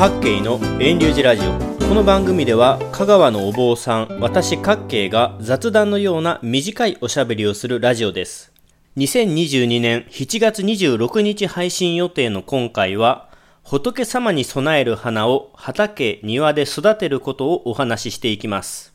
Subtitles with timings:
[0.00, 1.52] 各系の遠流寺ラジオ。
[1.86, 8.50] この番組では香川のお坊さん私各系が雑談のような短いおしゃべりをするラジオです。
[8.96, 13.28] 2022年7月26日配信予定の今回は
[13.62, 18.94] 仏様に備える花を畑、庭で育てることをお話ししていきます。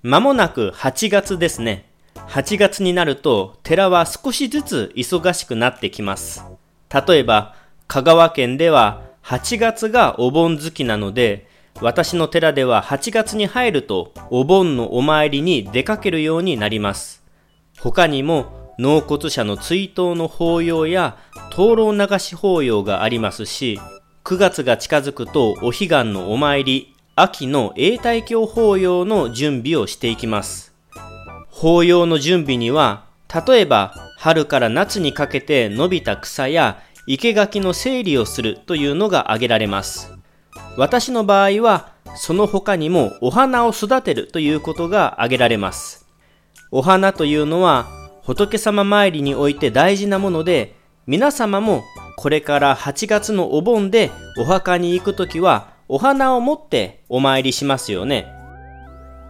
[0.00, 1.84] まもなく8月ですね。
[2.14, 6.46] 8月になると寺は少しずつ忙しくなってきます。
[6.88, 7.54] 例えば
[7.88, 11.50] 香川県では8月がお盆月なので、
[11.82, 17.22] 私の寺では8月に入るとお盆のお参りに出かけるようになります。
[17.78, 21.18] 他にも納骨者の追悼の法要や
[21.50, 23.78] 灯籠流し法要がありますし、
[24.24, 30.72] 9月が近づくとお彼岸のお参り、秋の永代教法要の準備をしていきます。
[31.50, 33.04] 法要の準備には、
[33.46, 36.82] 例えば春から夏にかけて伸びた草や
[37.16, 40.12] 生垣の整理をするというのが挙げられます。
[40.76, 46.06] 私の場合は、その他にもお花を育てるということが挙げられます。
[46.70, 47.86] お花というのは
[48.22, 50.74] 仏様参りにおいて大事なもので、
[51.06, 51.82] 皆様も
[52.16, 58.26] これから8月のお盆でお墓に行くときはお花を持ってお参りしますよね。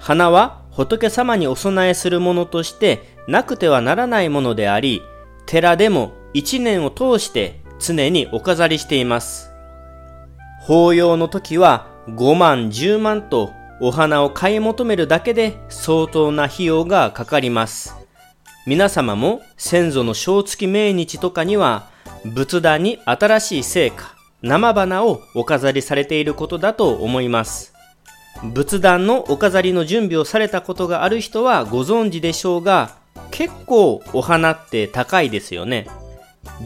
[0.00, 5.02] 花は仏様にお供えするものとしてなくてはならないものであり、
[5.46, 9.52] 寺でも一年を通して常にお飾りしています。
[10.60, 17.94] 法要の時は5万10万とお花を買い求めるだけで相当な費用がかかります。
[18.66, 21.88] 皆様も先祖の正月命日とかには
[22.24, 27.72] 仏壇に新しい成果、生花をお飾りされていることだと思います。
[28.42, 32.96] 仏壇のお飾りの準備をされたことがある人はご存知でしょうが、
[33.30, 35.88] 結構お花って高いですよね。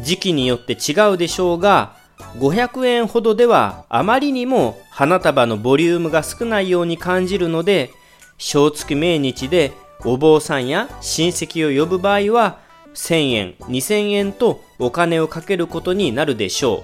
[0.02, 1.94] 時期によって違うでしょうが、
[2.38, 7.90] 500円ほどではあまりにも花束のボリュームが少ないように感じるので、
[8.38, 9.72] 正月命日で
[10.04, 12.58] お坊さんや親戚を呼ぶ場合は、
[12.94, 16.82] 1000円、2000円とお金をかけることになるでしょう。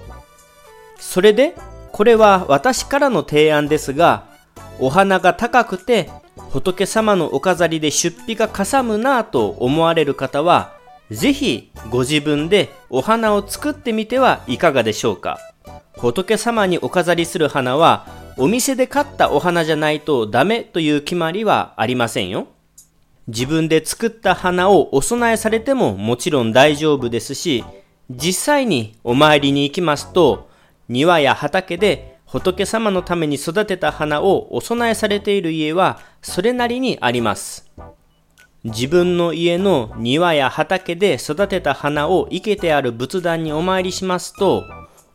[0.99, 1.55] それで、
[1.91, 4.25] これは私からの提案ですが、
[4.79, 6.09] お花が高くて
[6.51, 10.78] 仏様のお飾りで出費がかさむなぁと思われる方は、
[11.11, 15.39] ぜひご自分でお花を作ってみてはいかがでしょうか
[15.97, 22.47] 仏様にお飾りする花はお店で買ったお花じゃないとダメという決まりはありませんよ。
[23.27, 27.65] 自分で作った花をお供えされてももちろん大丈夫ですし、
[28.09, 30.49] 実際にお参りに行きますと、
[30.87, 37.69] 庭や畑で仏様のために育てた花をお供えされている家はそれなりにあります。
[38.63, 44.65] 自分の家の庭や畑で育てた花を生けてある仏壇にお参りしますと、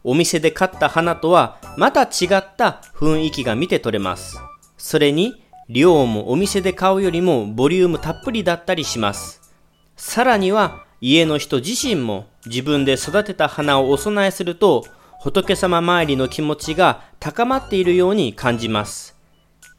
[0.02, 4.38] お店で買った花とはまた違った雰囲気が見て取れます。
[4.78, 9.40] それに、量もお店で買うよりもボリュームたっぷりだったりします。
[9.96, 14.84] さらには、家の人自身も自分で育てた花をお供えすると、
[15.20, 19.14] 仏様参りの気持ちが高まっているように感じます。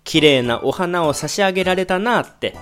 [0.03, 2.55] 綺麗なお花を差し上げられたなって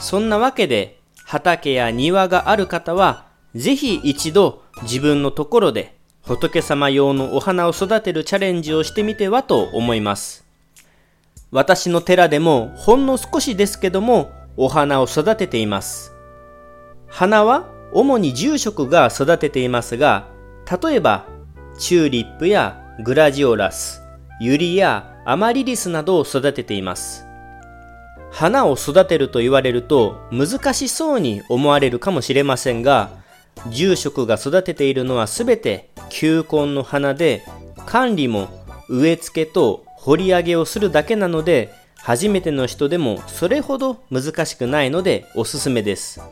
[0.00, 10.44] そんなわけで、畑や庭がある方は、ぜひ一度自分のところで仏様用のお花を育てるチャレンジをしてみてはと思います。
[11.50, 16.12] 私の寺でもほんの少しですけどもお花を育てています。
[17.06, 20.28] 花は主に住職が育てていますが、
[20.82, 21.26] 例えば
[21.78, 24.02] チューリップやグラジオラス、
[24.40, 27.27] ユリやアマリリスなどを育てています。
[28.38, 33.10] 花を育てると言われると難しそうに思われるかもしれませんが、
[33.68, 37.42] 住職が育てているのはすべて球根の花で、
[37.84, 38.48] 管理も
[38.88, 46.22] 植え付けと掘り上げをするだけなので、初めての人でもそれほど難しくないのでおすすめです。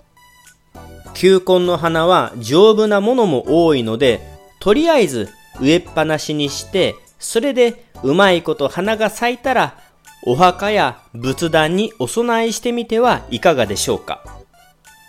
[1.12, 4.20] 球根の花は丈夫なものも多いので、
[4.60, 5.28] とりあえず
[5.60, 9.76] 植えっぱなしにして、それでうまいこと花が咲いたら
[10.28, 14.24] お墓や仏壇にお供えしてみてはいかがでしょうか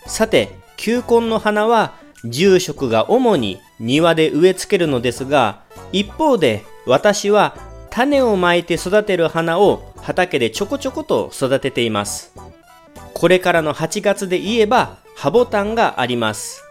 [0.06, 7.58] さて、球根の花は住職が主に庭で植え付けるのですが、一方で私は
[7.90, 12.34] 種をまいて育てる花を畑でちょこちょこと育てています。
[13.16, 16.64] これからの8月で言えば、ハボタンがあります。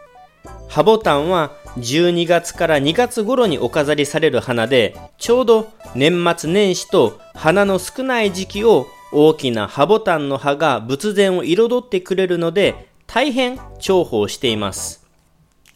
[0.68, 15.06] ハボタンは12月から2月頃にお飾りされる花で、ちょうど年末年始と花の少ない時期を大きな葉ボタンの葉が仏前を彩ってくれるので、大変重宝しています。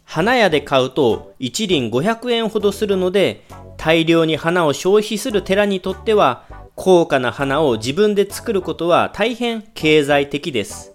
[0.05, 3.44] 花屋で買うと一輪500円ほどするので、
[3.76, 6.44] 大量に花を消費する寺にとっては、
[6.75, 10.94] 高価な花を自分で作ることは大変経済的です。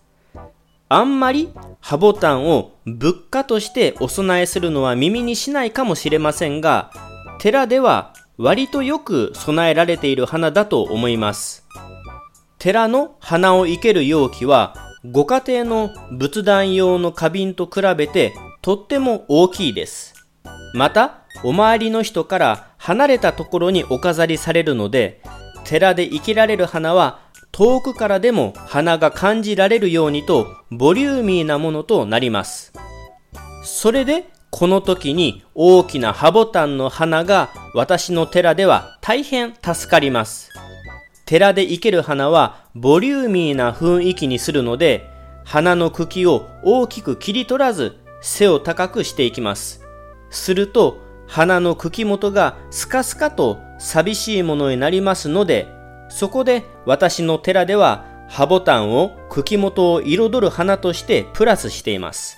[0.88, 6.92] あんまりハボタンを物価としてお供えするのは耳にしないかもしれませんが、
[7.40, 11.66] 寺では割とよく備えられている花だと思います。
[12.60, 14.76] 寺の花を生ける容器は、
[15.12, 20.14] ご家庭の仏壇用の花瓶と比べてとっても大きいです。
[20.74, 25.22] また、お周りの人から離れたところにお飾りされるので、
[25.64, 27.25] 寺で生けられる花は
[27.56, 32.74] 遠くからでも花が感じられるようにとボリューミーなものとなります。
[33.63, 40.50] それでこの時に大きなハボタンの花が私の寺では大変助かります。
[41.25, 45.10] 寺で生ける花はボリューミーな雰囲気にするので
[45.46, 49.81] 花の茎を大きく切り取らず背を高くしていきます。
[50.30, 55.74] すると花の茎元がスカスカと寂しいものになりますので
[56.10, 62.38] そこで私の寺では葉ボタンを茎元を彩る花としてプラスしています。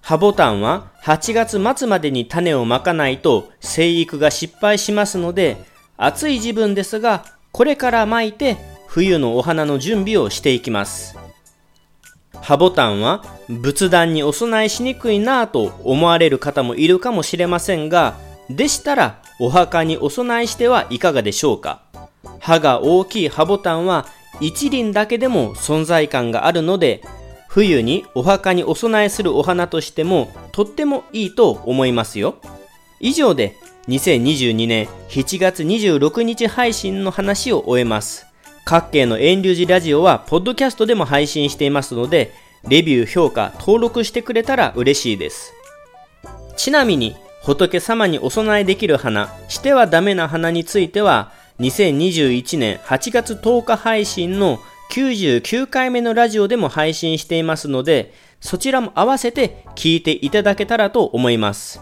[0.00, 5.56] 葉ボタンは8月末までに種をまかないと生育が失敗しますので、
[5.96, 11.16] 暑い時分ですが、これから巻いて冬のお花の準備をしていきます。
[12.34, 18.14] 葉ボタンは仏壇にお供えしにくいなぁと思われる方もいるかもしれませんが、
[18.50, 21.82] でしたらお墓にお供えしてはいかがでしょうか。
[22.44, 24.06] 葉が大きい葉ボタンは
[24.38, 27.00] 一輪だけでも存在感があるので、
[27.48, 32.34] 冬にお墓にお供えするお花としてもとってもいいと思いますよ。
[33.00, 33.56] 以上で
[33.88, 38.26] 2022年7月26日配信の話を終えます。
[38.66, 42.32] 各系の遠流寺ラジオはポッドキャストでも配信していますので、
[42.68, 45.54] レビュー、評価、登録してくれたら嬉しいです。
[46.56, 51.30] ちなみに、仏様にお供えできる花、してはダメな花については、
[51.60, 54.58] 2021年8月10日配信の
[54.90, 61.80] 99回目のラジオでも配信していますので、そちらも合わせて聞いていただけたらと思います。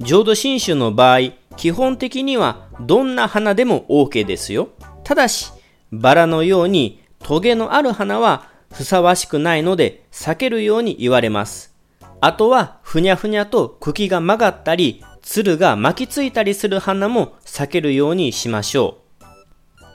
[0.00, 1.18] 浄土真宗の場合、
[1.56, 4.70] 基本的にはどんな花でも OK ですよ。
[5.04, 5.52] ただし、
[5.92, 11.76] バラのようにトゲのある花はふさわしくないので避けるように言われます。
[12.20, 19.24] あとは、ふにゃふにゃと茎が曲がったり、鶴が巻きついたりする花も避けるようにしましょう。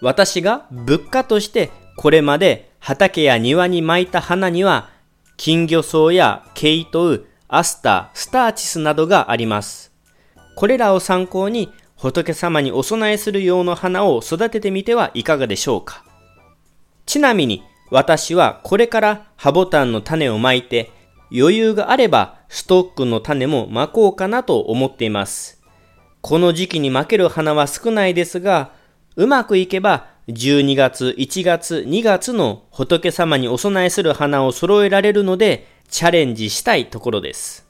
[0.01, 4.89] 私が物価としてこれまで畑や庭に巻いた花には
[5.37, 9.91] 金魚草やケイトウ、アスター、スターチスなどがあります。
[10.55, 16.03] これらを参考に仏様にお供えする用の花を育ててみてはいかがでしょうか。
[17.05, 20.91] ちなみに私はこれからハボタンの種をまいて
[21.31, 25.61] 余裕があればストックの種もまこうかなと思っています。
[26.21, 28.71] この時期にまける花は少ないですが、
[29.17, 37.64] うまくいけば12月、1月、2月の仏様にお供えする花を揃えられるのでチャレンジしたいところです。